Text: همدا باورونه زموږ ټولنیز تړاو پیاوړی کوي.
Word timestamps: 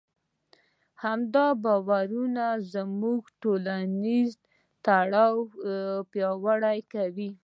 همدا 1.03 1.45
باورونه 1.63 2.45
زموږ 2.73 3.21
ټولنیز 3.41 4.31
تړاو 4.85 5.33
پیاوړی 6.11 6.79
کوي. 6.93 7.29